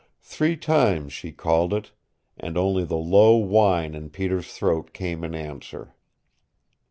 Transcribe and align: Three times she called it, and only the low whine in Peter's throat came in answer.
Three 0.23 0.57
times 0.57 1.13
she 1.13 1.31
called 1.31 1.75
it, 1.75 1.91
and 2.35 2.57
only 2.57 2.83
the 2.85 2.95
low 2.97 3.35
whine 3.37 3.93
in 3.93 4.09
Peter's 4.09 4.51
throat 4.51 4.93
came 4.93 5.23
in 5.23 5.35
answer. 5.35 5.93